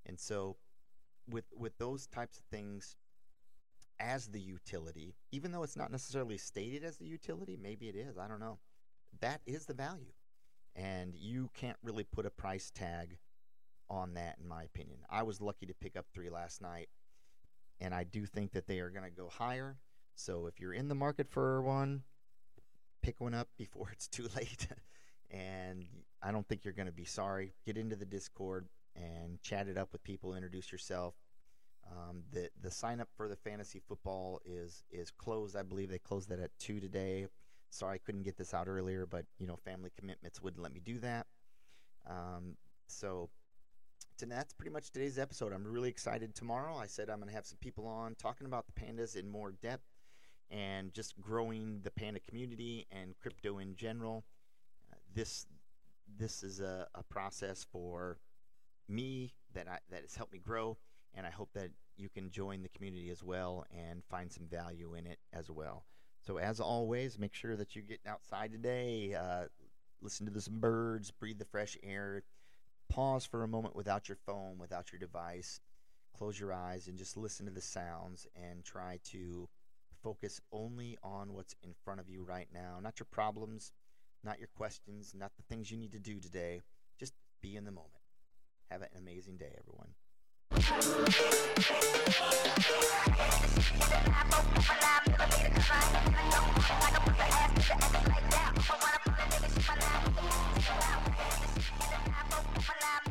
And 0.04 0.18
so 0.20 0.56
with 1.28 1.44
with 1.56 1.76
those 1.78 2.06
types 2.06 2.38
of 2.38 2.44
things 2.44 2.96
as 4.00 4.28
the 4.28 4.40
utility, 4.40 5.16
even 5.32 5.50
though 5.50 5.62
it's 5.62 5.76
not 5.76 5.90
necessarily 5.90 6.38
stated 6.38 6.84
as 6.84 6.98
the 6.98 7.06
utility, 7.06 7.58
maybe 7.60 7.88
it 7.88 7.96
is, 7.96 8.18
I 8.18 8.28
don't 8.28 8.40
know. 8.40 8.58
That 9.20 9.40
is 9.46 9.66
the 9.66 9.74
value 9.74 10.12
and 10.78 11.14
you 11.14 11.50
can't 11.54 11.76
really 11.82 12.04
put 12.04 12.24
a 12.24 12.30
price 12.30 12.70
tag 12.74 13.18
on 13.90 14.14
that 14.14 14.36
in 14.40 14.48
my 14.48 14.62
opinion. 14.62 14.98
I 15.10 15.24
was 15.24 15.40
lucky 15.40 15.66
to 15.66 15.74
pick 15.74 15.96
up 15.96 16.06
3 16.14 16.30
last 16.30 16.62
night 16.62 16.88
and 17.80 17.92
I 17.94 18.04
do 18.04 18.26
think 18.26 18.52
that 18.52 18.66
they 18.66 18.78
are 18.80 18.90
going 18.90 19.04
to 19.04 19.10
go 19.10 19.28
higher. 19.28 19.76
So 20.14 20.46
if 20.46 20.60
you're 20.60 20.72
in 20.72 20.88
the 20.88 20.94
market 20.94 21.28
for 21.28 21.62
one, 21.62 22.02
pick 23.02 23.20
one 23.20 23.34
up 23.34 23.48
before 23.56 23.88
it's 23.92 24.08
too 24.08 24.28
late. 24.36 24.68
and 25.30 25.84
I 26.22 26.32
don't 26.32 26.46
think 26.46 26.64
you're 26.64 26.74
going 26.74 26.86
to 26.86 26.92
be 26.92 27.04
sorry. 27.04 27.54
Get 27.66 27.76
into 27.76 27.96
the 27.96 28.06
Discord 28.06 28.68
and 28.96 29.40
chat 29.42 29.68
it 29.68 29.78
up 29.78 29.92
with 29.92 30.02
people, 30.02 30.34
introduce 30.34 30.72
yourself. 30.72 31.14
Um, 31.90 32.24
the 32.32 32.50
the 32.60 32.70
sign 32.70 33.00
up 33.00 33.08
for 33.16 33.28
the 33.28 33.36
fantasy 33.36 33.80
football 33.88 34.40
is 34.44 34.84
is 34.90 35.10
closed. 35.10 35.56
I 35.56 35.62
believe 35.62 35.88
they 35.88 35.98
closed 35.98 36.28
that 36.28 36.38
at 36.38 36.50
two 36.58 36.80
today. 36.80 37.28
Sorry 37.70 37.96
I 37.96 37.98
couldn't 37.98 38.22
get 38.22 38.36
this 38.36 38.54
out 38.54 38.68
earlier, 38.68 39.06
but 39.06 39.26
you 39.38 39.46
know, 39.46 39.56
family 39.56 39.90
commitments 39.98 40.42
wouldn't 40.42 40.62
let 40.62 40.72
me 40.72 40.80
do 40.80 40.98
that. 41.00 41.26
Um, 42.08 42.56
so 42.86 43.28
that's 44.26 44.52
pretty 44.52 44.72
much 44.72 44.90
today's 44.90 45.18
episode. 45.18 45.52
I'm 45.52 45.64
really 45.64 45.88
excited 45.88 46.34
tomorrow. 46.34 46.76
I 46.76 46.86
said 46.86 47.08
I'm 47.08 47.18
going 47.18 47.28
to 47.28 47.34
have 47.34 47.46
some 47.46 47.58
people 47.60 47.86
on 47.86 48.16
talking 48.16 48.46
about 48.46 48.66
the 48.66 48.72
pandas 48.72 49.16
in 49.16 49.28
more 49.28 49.52
depth 49.52 49.84
and 50.50 50.92
just 50.92 51.20
growing 51.20 51.80
the 51.82 51.90
panda 51.90 52.20
community 52.20 52.86
and 52.90 53.14
crypto 53.20 53.58
in 53.58 53.76
general. 53.76 54.24
Uh, 54.90 54.96
this 55.14 55.46
this 56.18 56.42
is 56.42 56.60
a, 56.60 56.86
a 56.94 57.02
process 57.04 57.66
for 57.70 58.18
me 58.88 59.34
that 59.54 59.68
I, 59.68 59.78
that 59.90 60.00
has 60.00 60.14
helped 60.16 60.32
me 60.32 60.38
grow, 60.38 60.78
and 61.14 61.26
I 61.26 61.30
hope 61.30 61.50
that 61.52 61.70
you 61.96 62.08
can 62.08 62.30
join 62.30 62.62
the 62.62 62.68
community 62.70 63.10
as 63.10 63.22
well 63.22 63.66
and 63.76 64.02
find 64.04 64.32
some 64.32 64.46
value 64.46 64.94
in 64.94 65.06
it 65.06 65.18
as 65.32 65.50
well. 65.50 65.84
So, 66.28 66.36
as 66.36 66.60
always, 66.60 67.18
make 67.18 67.32
sure 67.32 67.56
that 67.56 67.74
you 67.74 67.80
get 67.80 68.00
outside 68.06 68.52
today, 68.52 69.14
uh, 69.14 69.44
listen 70.02 70.30
to 70.30 70.40
some 70.42 70.60
birds, 70.60 71.10
breathe 71.10 71.38
the 71.38 71.46
fresh 71.46 71.78
air, 71.82 72.22
pause 72.90 73.24
for 73.24 73.44
a 73.44 73.48
moment 73.48 73.74
without 73.74 74.10
your 74.10 74.18
phone, 74.26 74.58
without 74.58 74.92
your 74.92 74.98
device, 74.98 75.62
close 76.14 76.38
your 76.38 76.52
eyes, 76.52 76.86
and 76.86 76.98
just 76.98 77.16
listen 77.16 77.46
to 77.46 77.52
the 77.52 77.62
sounds 77.62 78.26
and 78.36 78.62
try 78.62 78.98
to 79.04 79.48
focus 80.02 80.38
only 80.52 80.98
on 81.02 81.32
what's 81.32 81.56
in 81.62 81.72
front 81.82 81.98
of 81.98 82.10
you 82.10 82.22
right 82.22 82.48
now. 82.52 82.78
Not 82.78 83.00
your 83.00 83.08
problems, 83.10 83.72
not 84.22 84.38
your 84.38 84.50
questions, 84.54 85.14
not 85.18 85.32
the 85.38 85.44
things 85.44 85.70
you 85.70 85.78
need 85.78 85.92
to 85.92 85.98
do 85.98 86.20
today. 86.20 86.60
Just 87.00 87.14
be 87.40 87.56
in 87.56 87.64
the 87.64 87.70
moment. 87.70 88.02
Have 88.70 88.82
an 88.82 88.88
amazing 88.98 89.38
day, 89.38 89.56
everyone. 89.58 89.94
I'm 95.40 95.52
pulling, 98.64 99.30
nigga, 99.30 99.48
she 99.54 99.62
my 99.68 99.74
line. 99.78 100.14
She 100.58 100.72
the 101.78 101.98
9 102.08 102.30
4 102.62 102.74
my. 102.80 103.07